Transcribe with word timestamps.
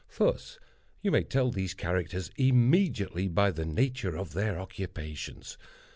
Thus 0.17 0.57
you 1.03 1.11
may 1.11 1.21
tell 1.23 1.51
these 1.51 1.75
characters 1.75 2.31
immediately 2.35 3.27
by 3.27 3.51
the 3.51 3.67
nature 3.67 4.17
of 4.17 4.33
their 4.33 4.59
occupations. 4.59 5.59